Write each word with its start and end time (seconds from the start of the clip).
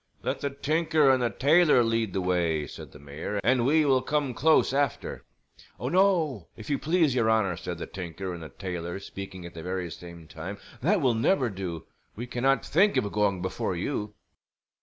"Let 0.23 0.39
the 0.41 0.49
tinker 0.49 1.11
and 1.11 1.21
the 1.21 1.29
tailor 1.29 1.83
lead 1.83 2.13
the 2.13 2.21
way," 2.21 2.65
said 2.65 2.91
the 2.91 2.97
mayor, 2.97 3.39
"and 3.43 3.67
we 3.67 3.85
will 3.85 4.01
come 4.01 4.33
close 4.33 4.73
after." 4.73 5.25
"Oh, 5.79 5.89
no, 5.89 6.47
if 6.57 6.71
you 6.71 6.79
please, 6.79 7.13
your 7.13 7.29
honor," 7.29 7.55
said 7.55 7.77
the 7.77 7.85
tinker 7.85 8.33
and 8.33 8.41
the 8.41 8.49
tailor 8.49 8.97
speaking 8.99 9.45
at 9.45 9.53
the 9.53 9.61
very 9.61 9.91
same 9.91 10.27
time. 10.27 10.57
"That 10.81 11.01
will 11.01 11.13
never 11.13 11.51
do. 11.51 11.85
We 12.15 12.25
cannot 12.25 12.65
think 12.65 12.97
of 12.97 13.11
going 13.11 13.43
before 13.43 13.75
you." 13.75 14.15